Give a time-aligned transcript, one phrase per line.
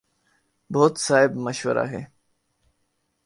[0.69, 2.03] بہت صائب مشورہ ہے۔